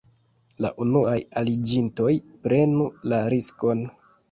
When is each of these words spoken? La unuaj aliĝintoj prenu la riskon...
La 0.65 0.71
unuaj 0.85 1.17
aliĝintoj 1.43 2.11
prenu 2.49 2.91
la 3.15 3.23
riskon... 3.37 3.89